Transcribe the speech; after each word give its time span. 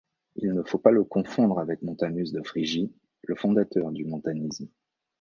Il 0.35 0.51
ne 0.53 0.63
faut 0.63 0.79
pas 0.79 0.89
le 0.89 1.03
confondre 1.03 1.59
avec 1.59 1.83
Montanus 1.83 2.31
de 2.31 2.41
Phrygie, 2.41 2.91
le 3.21 3.35
fondateur 3.35 3.91
du 3.91 4.03
montanisme. 4.03 4.67